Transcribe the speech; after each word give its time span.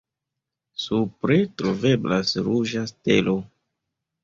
Supre 0.85 1.37
troveblas 1.61 2.33
ruĝa 2.49 2.85
stelo. 2.95 3.39